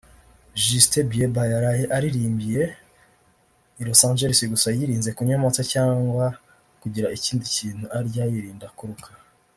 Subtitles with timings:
[0.69, 2.63] Justin Bieber yaraye aririmbiye
[3.79, 6.25] i Los Angeless gusa yirinze kunywa amata cyangwa
[6.81, 9.09] kugira ikindi kintu arya yirinda kuruka